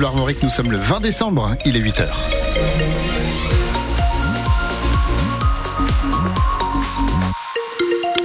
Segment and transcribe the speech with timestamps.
[0.00, 0.08] Bleu
[0.42, 2.06] nous sommes le 20 décembre, il est 8h.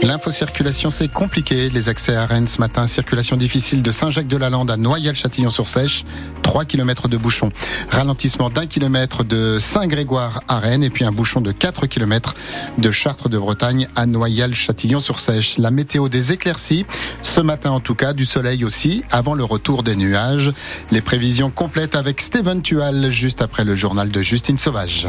[0.06, 1.68] L'infocirculation, c'est compliqué.
[1.70, 6.04] Les accès à Rennes ce matin, circulation difficile de Saint-Jacques-de-la-Lande à Noyal-Châtillon-sur-Sèche,
[6.44, 7.50] 3 km de bouchon.
[7.90, 12.36] Ralentissement d'un kilomètre de Saint-Grégoire à Rennes et puis un bouchon de 4 km
[12.78, 15.58] de Chartres de Bretagne à Noyal-Châtillon-sur-Sèche.
[15.58, 16.86] La météo des éclaircies,
[17.24, 20.52] ce matin en tout cas, du soleil aussi, avant le retour des nuages.
[20.92, 25.08] Les prévisions complètes avec Steven Tual juste après le journal de Justine Sauvage.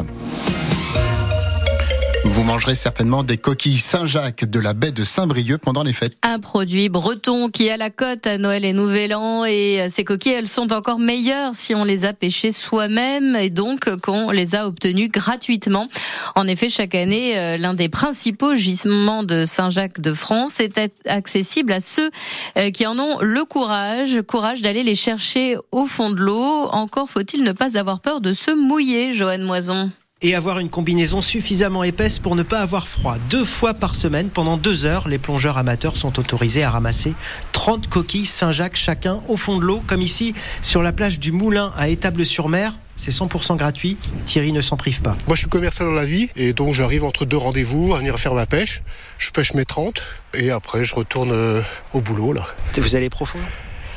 [2.29, 6.17] Vous mangerez certainement des coquilles Saint-Jacques de la baie de Saint-Brieuc pendant les fêtes.
[6.23, 10.33] Un produit breton qui a la cote à Noël et Nouvel An et ces coquilles,
[10.33, 14.67] elles sont encore meilleures si on les a pêchées soi-même et donc qu'on les a
[14.67, 15.89] obtenues gratuitement.
[16.35, 21.73] En effet, chaque année, euh, l'un des principaux gisements de Saint-Jacques de France est accessible
[21.73, 22.11] à ceux
[22.59, 26.69] euh, qui en ont le courage, courage d'aller les chercher au fond de l'eau.
[26.73, 29.91] Encore faut-il ne pas avoir peur de se mouiller, Joanne Moison
[30.23, 33.17] et avoir une combinaison suffisamment épaisse pour ne pas avoir froid.
[33.29, 37.13] Deux fois par semaine, pendant deux heures, les plongeurs amateurs sont autorisés à ramasser
[37.53, 41.71] 30 coquilles Saint-Jacques chacun au fond de l'eau, comme ici sur la plage du Moulin
[41.77, 42.73] à Étable-sur-Mer.
[42.97, 43.99] C'est 100% gratuit.
[44.25, 45.19] Thierry ne s'en prive pas.
[45.27, 48.19] Moi, je suis commercial dans la vie et donc j'arrive entre deux rendez-vous à venir
[48.19, 48.83] faire ma pêche.
[49.19, 50.03] Je pêche mes 30
[50.33, 51.61] et après je retourne euh,
[51.93, 52.47] au boulot là.
[52.79, 53.39] Vous allez profond?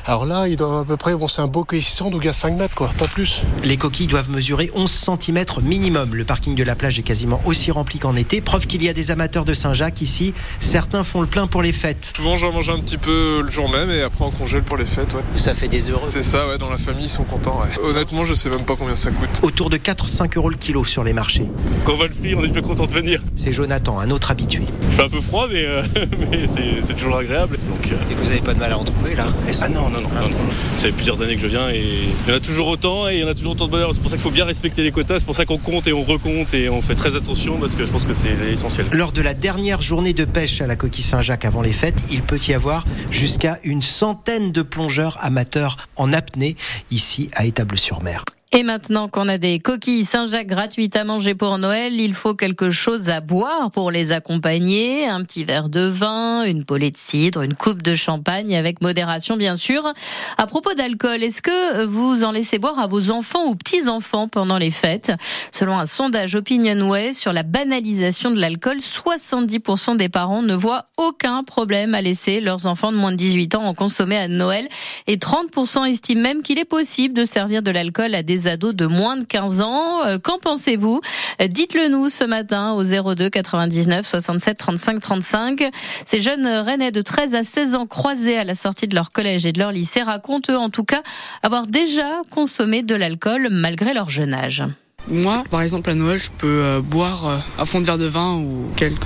[0.10, 2.30] Alors là, il doit à peu près, bon, c'est un beau coefficient, donc il y
[2.30, 3.44] a 5 mètres, quoi, pas plus.
[3.64, 6.16] Les coquilles doivent mesurer 11 cm minimum.
[6.16, 8.42] Le parking de la plage est quasiment aussi rempli qu'en été.
[8.42, 10.34] Preuve qu'il y a des amateurs de Saint-Jacques ici.
[10.62, 12.14] Certains font le plein pour les fêtes.
[12.16, 14.88] Souvent, j'en mange un petit peu le jour même et après on congèle pour les
[14.88, 15.22] fêtes, ouais.
[15.36, 16.08] Ça fait des euros.
[16.10, 17.80] C'est ça, ouais, dans la famille, ils sont contents, ouais.
[17.80, 19.44] Honnêtement, je sais même pas combien ça coûte.
[19.44, 21.46] Autour de 4-5 euros le kilo sur les marchés.
[21.86, 23.22] Quand on va le faire, on est plus content de venir.
[23.36, 24.64] C'est Jonathan, un autre habitué.
[24.90, 25.84] Il fait un peu froid, mais, euh,
[26.32, 27.60] mais c'est toujours agréable.
[27.82, 28.12] Donc, euh.
[28.12, 29.28] Et vous n'avez pas de mal à en trouver là
[29.62, 30.10] Ah non, non, non.
[30.10, 30.38] non, non.
[30.76, 33.16] Ça fait plusieurs années que je viens et il y en a toujours autant et
[33.16, 33.94] il y en a toujours autant de bonheur.
[33.94, 35.94] C'est pour ça qu'il faut bien respecter les quotas, c'est pour ça qu'on compte et
[35.94, 38.88] on recompte et on fait très attention parce que je pense que c'est essentiel.
[38.92, 42.22] Lors de la dernière journée de pêche à la coquille Saint-Jacques avant les fêtes, il
[42.22, 46.56] peut y avoir jusqu'à une centaine de plongeurs amateurs en apnée
[46.92, 48.24] ici à Étable-sur-Mer.
[48.52, 52.72] Et maintenant qu'on a des coquilles Saint-Jacques gratuites à manger pour Noël, il faut quelque
[52.72, 55.06] chose à boire pour les accompagner.
[55.06, 59.38] Un petit verre de vin, une polée de cidre, une coupe de champagne avec modération
[59.38, 59.94] bien sûr.
[60.40, 64.58] À propos d'alcool, est-ce que vous en laissez boire à vos enfants ou petits-enfants pendant
[64.58, 65.12] les fêtes?
[65.52, 71.44] Selon un sondage Opinionway sur la banalisation de l'alcool, 70% des parents ne voient aucun
[71.44, 74.68] problème à laisser leurs enfants de moins de 18 ans en consommer à Noël
[75.06, 78.86] et 30% estiment même qu'il est possible de servir de l'alcool à des ados de
[78.86, 80.06] moins de 15 ans.
[80.06, 81.02] Euh, qu'en pensez-vous
[81.48, 85.70] Dites-le nous ce matin au 02 99 67 35 35.
[86.06, 89.46] Ces jeunes rennais de 13 à 16 ans croisés à la sortie de leur collège
[89.46, 91.02] et de leur lycée racontent eux en tout cas
[91.44, 94.64] avoir déjà consommé de l'alcool malgré leur jeune âge.
[95.08, 98.06] Moi, par exemple, à Noël, je peux euh, boire euh, un fond de verre de
[98.06, 99.06] vin ou quelques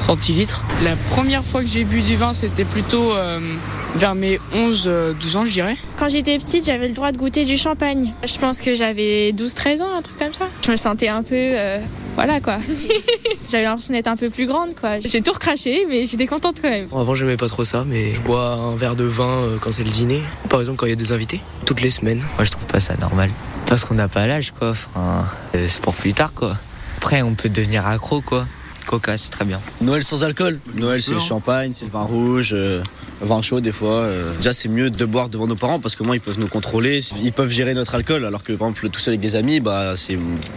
[0.00, 0.64] centilitres.
[0.82, 3.12] La première fois que j'ai bu du vin, c'était plutôt
[3.96, 5.76] vers mes 11-12 ans, je dirais.
[5.98, 8.12] Quand j'étais petite, j'avais le droit de goûter du champagne.
[8.24, 10.48] Je pense que j'avais 12-13 ans, un truc comme ça.
[10.64, 11.34] Je me sentais un peu...
[11.34, 11.78] Euh,
[12.18, 12.58] voilà quoi.
[13.48, 14.98] j'avais l'impression d'être un peu plus grande quoi.
[14.98, 16.88] J'ai tout recraché mais j'étais contente quand même.
[16.92, 19.84] avant j'aimais pas trop ça mais je bois un verre de vin euh, quand c'est
[19.84, 20.20] le dîner.
[20.48, 22.24] Par exemple quand il y a des invités, toutes les semaines.
[22.34, 23.30] Moi je trouve pas ça normal.
[23.66, 24.70] Parce qu'on n'a pas l'âge quoi.
[24.70, 26.56] Enfin, euh, c'est pour plus tard quoi.
[26.96, 28.48] Après on peut devenir accro quoi.
[28.88, 29.60] Coca, c'est très bien.
[29.82, 30.58] Noël sans alcool.
[30.74, 32.82] Noël, c'est le champagne, c'est le vin rouge, euh,
[33.20, 34.00] vin chaud des fois.
[34.00, 34.34] Euh.
[34.36, 37.00] Déjà, c'est mieux de boire devant nos parents parce que moi, ils peuvent nous contrôler,
[37.22, 38.24] ils peuvent gérer notre alcool.
[38.24, 39.92] Alors que, par exemple, tout seul avec des amis, bah,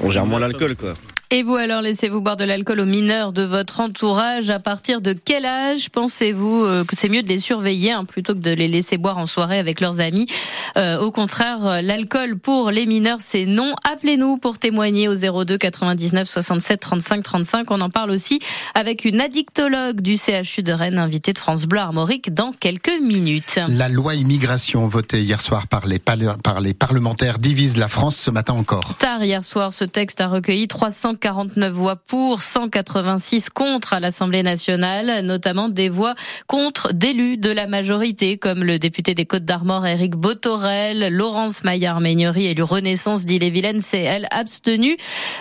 [0.01, 0.93] on gère moins l'alcool, quoi.
[1.33, 5.13] Et vous alors, laissez-vous boire de l'alcool aux mineurs de votre entourage À partir de
[5.13, 8.67] quel âge pensez-vous euh, que c'est mieux de les surveiller hein, plutôt que de les
[8.67, 10.27] laisser boire en soirée avec leurs amis?
[10.75, 13.75] Euh, Au contraire, euh, l'alcool pour les mineurs, c'est non.
[13.89, 17.71] Appelez-nous pour témoigner au 02 99 67 35 35.
[17.71, 18.41] On en parle aussi
[18.75, 23.57] avec une addictologue du CHU de Rennes, invitée de France Bleu Armorique dans quelques minutes.
[23.69, 28.31] La loi immigration votée hier soir par les, par les parlementaires divise la France ce
[28.31, 28.97] matin encore.
[28.97, 34.43] Tard hier soir, ce texte a recueilli 300 49 voix pour, 186 contre à l'Assemblée
[34.43, 36.15] nationale, notamment des voix
[36.47, 42.63] contre d'élus de la majorité, comme le député des Côtes-d'Armor Éric Botorel, Laurence Maillard-Meignery, élu
[42.63, 44.97] Renaissance d'Ille-et-Vilaine, c'est elle abstenue.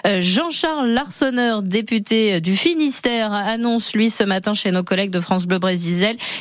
[0.06, 5.46] Euh, Jean-Charles Larsonneur, député du Finistère, annonce lui ce matin chez nos collègues de France
[5.46, 5.80] Bleu Brésil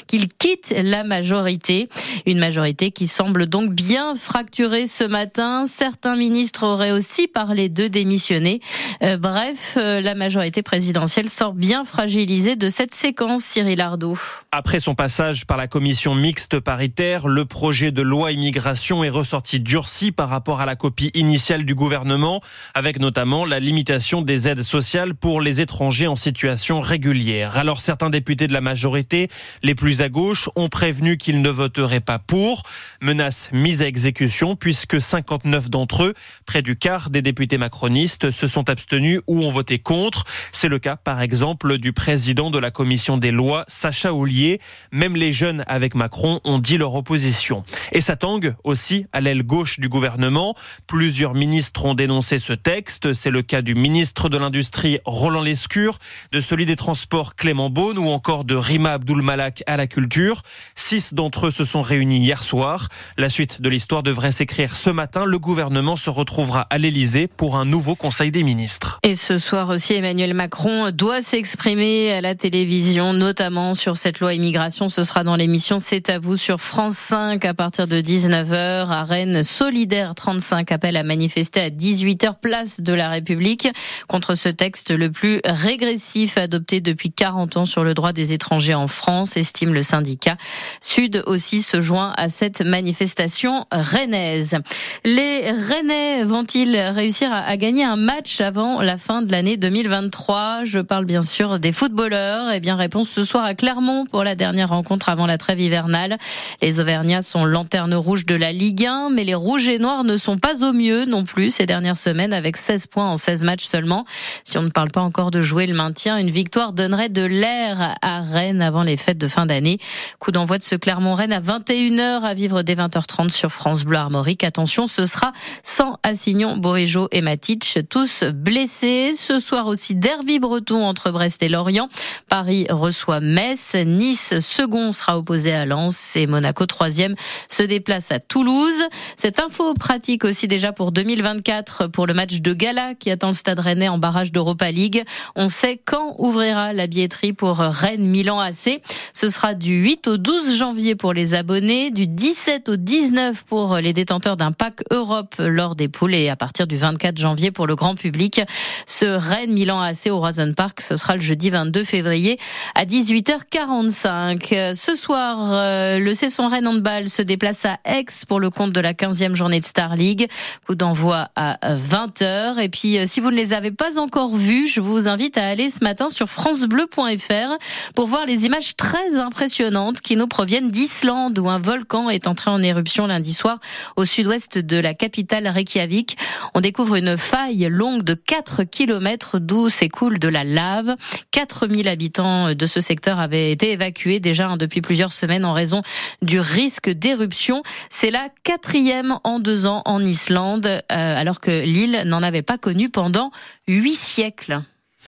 [0.07, 1.89] qu'il quitte la majorité.
[2.25, 5.65] Une majorité qui semble donc bien fracturée ce matin.
[5.65, 8.59] Certains ministres auraient aussi parlé de démissionner.
[9.01, 14.17] Euh, Bref, euh, la majorité présidentielle sort bien fragilisée de cette séquence, Cyril Ardo.
[14.51, 19.59] Après son passage par la commission mixte paritaire, le projet de loi immigration est ressorti
[19.59, 22.41] durci par rapport à la copie initiale du gouvernement,
[22.73, 27.57] avec notamment la limitation des aides sociales pour les étrangers en situation régulière.
[27.57, 29.27] Alors certains députés de la majorité,
[29.63, 32.63] les plus à gauche, ont prévenu qu'ils ne voteraient pas pour.
[33.01, 36.13] Menace mise à exécution puisque 59 d'entre eux,
[36.45, 38.78] près du quart des députés macronistes, se sont abstenus
[39.27, 40.23] ou ont voté contre.
[40.51, 44.59] C'est le cas par exemple du président de la commission des lois, Sacha Ollier.
[44.91, 47.63] Même les jeunes avec Macron ont dit leur opposition.
[47.91, 50.55] Et ça tangue aussi à l'aile gauche du gouvernement.
[50.87, 53.13] Plusieurs ministres ont dénoncé ce texte.
[53.13, 55.97] C'est le cas du ministre de l'Industrie, Roland Lescure,
[56.31, 60.41] de celui des Transports, Clément Beaune, ou encore de Rima Abdul Malak à la culture.
[60.75, 62.89] Six d'entre eux se sont réunis hier soir.
[63.17, 65.25] La suite de l'histoire devrait s'écrire ce matin.
[65.25, 68.68] Le gouvernement se retrouvera à l'Elysée pour un nouveau Conseil des ministres.
[69.03, 74.33] Et ce soir aussi, Emmanuel Macron doit s'exprimer à la télévision, notamment sur cette loi
[74.33, 74.89] immigration.
[74.89, 79.03] Ce sera dans l'émission C'est à vous sur France 5 à partir de 19h à
[79.03, 79.43] Rennes.
[79.43, 83.67] Solidaire 35 appelle à manifester à 18h place de la République
[84.07, 88.75] contre ce texte le plus régressif adopté depuis 40 ans sur le droit des étrangers
[88.75, 90.37] en France, estime le syndicat.
[90.81, 94.57] Sud aussi se joint à cette manifestation rennaise.
[95.05, 100.79] Les Rennais vont-ils réussir à gagner un match avant la fin de l'année 2023 Je
[100.79, 102.51] parle bien sûr des footballeurs.
[102.53, 106.17] Eh bien, réponse ce soir à Clermont pour la dernière rencontre avant la trêve hivernale.
[106.61, 110.17] Les Auvergnats sont lanterne rouge de la Ligue 1, mais les Rouges et Noirs ne
[110.17, 113.63] sont pas au mieux non plus ces dernières semaines avec 16 points en 16 matchs
[113.63, 114.05] seulement.
[114.43, 117.95] Si on ne parle pas encore de jouer le maintien, une victoire donnerait de l'air
[118.01, 119.79] à Rennes avant les fêtes de fin d'année.
[120.19, 124.43] Coup d'envoi de ce Clermont-Rennes à 21h à vivre dès 20h30 sur France Bleu Armorique.
[124.43, 125.31] Attention, ce sera
[125.63, 129.11] sans Assignon, Bourigeau et Matic, tous blessés.
[129.13, 131.87] Ce soir aussi, derby breton entre Brest et Lorient.
[132.29, 133.75] Paris reçoit Metz.
[133.85, 137.13] Nice, second, sera opposé à Lens et Monaco, troisième,
[137.47, 138.81] se déplace à Toulouse.
[139.17, 143.33] Cette info pratique aussi déjà pour 2024 pour le match de gala qui attend le
[143.33, 145.03] Stade Rennais en barrage d'Europa League.
[145.35, 148.81] On sait quand ouvrira la billetterie pour Rennes Milan AC.
[149.13, 153.75] Ce sera du 8 au 12 janvier pour les abonnés, du 17 au 19 pour
[153.75, 157.67] les détenteurs d'un pack Europe lors des poules et à partir du 24 janvier pour
[157.67, 158.38] le grand public.
[158.85, 162.39] Ce Rennes Milan AC au Horizon Park, ce sera le jeudi 22 février
[162.75, 164.75] à 18h45.
[164.75, 168.79] Ce soir, euh, le Cesson Rennes Handball se déplace à Aix pour le compte de
[168.79, 170.27] la 15e journée de Star League.
[170.65, 172.59] Coup d'envoi à 20h.
[172.59, 175.47] Et puis, euh, si vous ne les avez pas encore vus, je vous invite à
[175.47, 177.57] aller ce matin sur francebleu.fr
[177.95, 182.51] pour voir les images très impressionnantes qui nous proviennent d'Islande où un volcan est entré
[182.51, 183.59] en éruption lundi soir
[183.95, 186.17] au sud-ouest de la capitale Reykjavik.
[186.53, 190.95] On découvre une faille longue de 4 km d'où s'écoule de la lave.
[191.31, 195.81] 4000 habitants de ce secteur avaient été évacués déjà hein, depuis plusieurs semaines en raison
[196.21, 197.63] du risque d'éruption.
[197.89, 202.59] C'est la quatrième en deux ans en Islande, euh, alors que l'île n'en avait pas
[202.59, 203.31] connu pendant
[203.67, 204.61] huit siècles.